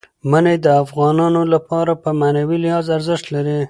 [0.31, 3.57] منی د افغانانو لپاره په معنوي لحاظ ارزښت لري.